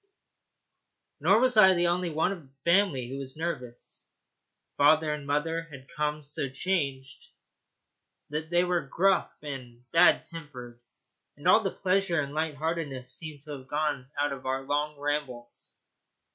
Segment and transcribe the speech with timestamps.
[1.19, 4.09] Nor was I the only one of the family who was nervous.
[4.75, 7.29] Father and mother had become so changed
[8.31, 10.79] that they were gruff and bad tempered;
[11.37, 14.97] and all the pleasure and light heartedness seemed to have gone out of our long
[14.99, 15.77] rambles.